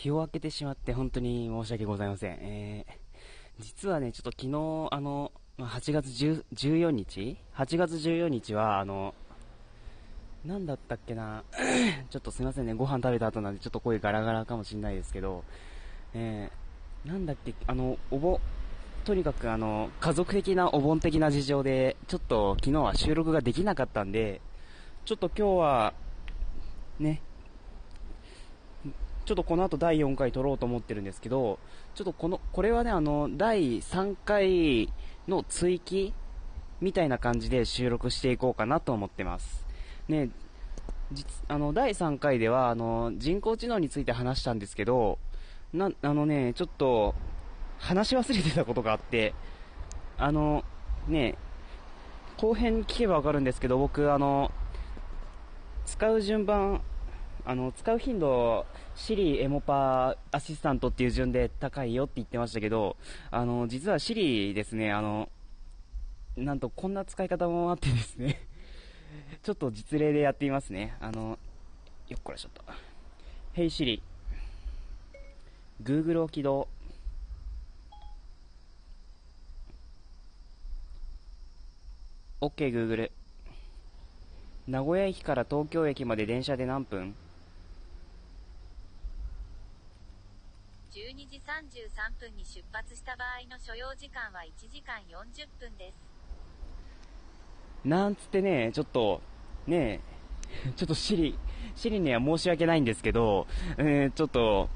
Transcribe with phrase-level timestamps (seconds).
[0.00, 2.38] 日を明けてしまって本当に申し訳ございません。
[2.40, 9.14] えー、実はね、ちょっと昨日、あの、8月10 14日 ?8 月14日は、あの、
[10.46, 11.44] なんだったっけな？
[12.08, 15.44] ちょっとすいませんね、ご飯食べた後なんでちょっと声ガラガラかもしれないですけど、
[16.14, 18.40] えー、なんだっけ、あの、おぼ、
[19.04, 24.40] とにかくあの、家族的なお盆的な事情で、ちょっと昨日は収録ができなかったんで、
[25.04, 25.94] ちょっと今日は、
[26.98, 27.20] ね、
[29.24, 31.58] ちょっとこの後第4回撮ろうと思ってるんですけど、
[31.94, 34.92] ちょっとこの、これはね、あの、第3回
[35.28, 36.12] の追記
[36.80, 39.66] みたいな感じで収録していこうかなと思ってます。
[40.08, 40.30] ね、
[41.48, 45.18] あの、第3回では、あの、人工知能について話したんですけど、
[45.72, 47.14] な、あのね、ちょっと、
[47.78, 49.34] 話し忘れてたことがあって、
[50.18, 50.64] あの、
[51.08, 51.36] ね、
[52.36, 54.50] 後編聞けばわかるんですけど、僕、あの、
[55.86, 56.82] 使う順番、
[57.44, 62.96] あの、使う頻度、シリ、エモパ、アシスタントっていう順で高いよって言ってましたけど、
[63.30, 65.28] あの、実はシリですね、あの、
[66.36, 68.40] なんとこんな使い方もあってですね
[69.42, 70.96] ちょっと実例でやってみますね。
[71.00, 71.38] あの、
[72.08, 72.62] よっこらしょっと。
[73.54, 74.00] Hey Siri、
[75.82, 76.68] Google を起動。
[82.40, 83.10] OK Google。
[84.66, 87.14] 名古屋駅から東京駅まで電車で何分？
[90.90, 95.98] 12時33分に出発した場合の所要時間は1時間40分です。
[97.84, 99.22] なんつってね、ちょっと、
[99.68, 100.00] ね
[100.74, 101.38] ちょっとシリ、
[101.76, 103.46] シリには申し訳ないんですけど、
[103.78, 104.68] えー、ちょっと、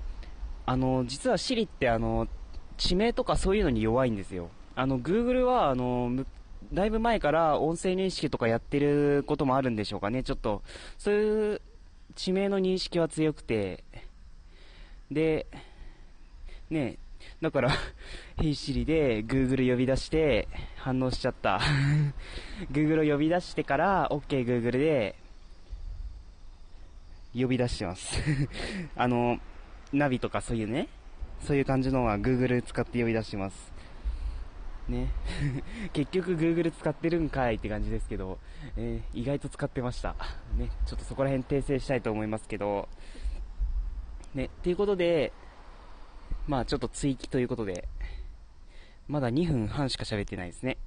[0.66, 2.28] あの、実はシリってあの、
[2.76, 4.50] 地名とかそういうのに弱いんですよ。
[4.76, 6.24] あの、Google はあの、
[6.72, 10.22] だいぶ前から音声認識とかやってることもあるんでしょうかね。
[10.22, 10.62] ちょっと、
[10.96, 11.60] そういう
[12.14, 13.82] 地名の認識は強くて、
[15.10, 15.46] で、
[16.70, 16.98] ね
[17.40, 17.70] だから、
[18.40, 21.60] ヘイシリで Google 呼び出して反応しちゃった。
[22.70, 25.16] Google を呼び出してから OK Google で
[27.34, 28.22] 呼び出してます。
[28.97, 29.38] あの、
[29.92, 30.88] ナビとかそういうね、
[31.41, 33.72] そういう感じのは Google 使って呼び出してます。
[34.88, 35.08] ね。
[35.92, 38.38] 結局 Google 使ってるんかいって感じですけど、
[38.76, 40.14] えー、意外と使ってました。
[40.56, 40.70] ね。
[40.86, 42.88] ちょっとそこら辺訂正したいと思いますけど、
[44.34, 44.47] ね。
[44.47, 45.32] っていうことで、
[46.47, 47.88] まあちょっと追記ということで、
[49.09, 50.78] まだ2分半しか喋ってないですね。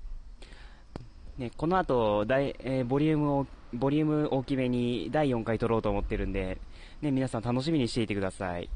[1.38, 6.58] ね、この後、大、えー、ボリュームを、ボリューム大きめに第4回撮ろうと思ってるんで、
[7.02, 8.70] ね、皆さん楽しみにしていてください。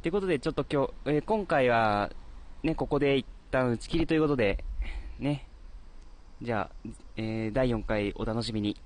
[0.00, 2.10] ということで、ちょっと今日、えー、今回は、
[2.62, 4.64] ね、ここで一旦打ち切りということで、
[5.18, 5.46] ね、
[6.40, 8.76] じゃあ、えー、第4回お楽しみに。